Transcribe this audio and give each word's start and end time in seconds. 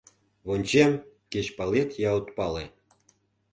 Вончем, 0.47 0.91
кеч 1.31 1.47
палет 1.57 1.89
я 2.09 2.11
от 2.19 2.25
пале 2.37 2.65